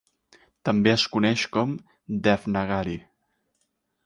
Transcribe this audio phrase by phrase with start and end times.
[0.69, 1.75] També es coneix com
[2.29, 2.97] Devnagari.